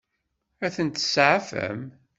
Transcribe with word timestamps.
Ad 0.65 0.71
ten-tseɛfem? 0.75 1.81